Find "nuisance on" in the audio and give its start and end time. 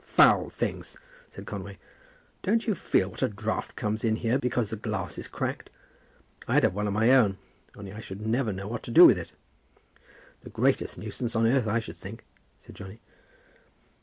10.97-11.45